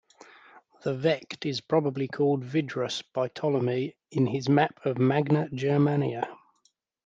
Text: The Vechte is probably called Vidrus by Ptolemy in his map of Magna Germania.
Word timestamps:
The 0.83 0.95
Vechte 0.95 1.45
is 1.47 1.61
probably 1.61 2.07
called 2.07 2.43
Vidrus 2.43 3.03
by 3.13 3.27
Ptolemy 3.27 3.95
in 4.09 4.25
his 4.25 4.49
map 4.49 4.83
of 4.83 4.97
Magna 4.97 5.47
Germania. 5.51 6.27